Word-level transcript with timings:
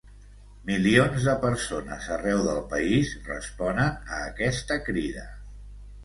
Milions 0.67 1.25
de 1.25 1.33
persones 1.41 2.07
arreu 2.15 2.41
del 2.47 2.61
país 2.71 3.11
responen 3.27 3.91
a 4.17 4.23
aquesta 4.31 4.79
crida. 4.87 5.27